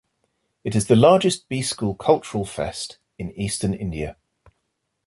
It 0.63 0.75
is 0.75 0.87
the 0.87 0.95
largest 0.95 1.47
B-School 1.47 1.93
Cultural 1.93 2.43
Fest 2.43 2.97
in 3.19 3.29
Eastern 3.39 3.71
India. 3.75 4.17